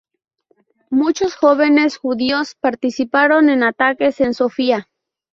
Muchos 0.89 1.35
jóvenes 1.35 1.97
judíos 1.97 2.55
participaron 2.59 3.49
en 3.49 3.61
ataques 3.61 4.19
en 4.19 4.33
Sofía. 4.33 4.89